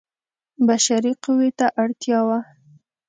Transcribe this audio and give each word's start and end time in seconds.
بشري 0.67 1.13
قوې 1.23 1.49
ته 1.59 1.67
اړتیا 1.83 2.19
وه. 2.27 2.39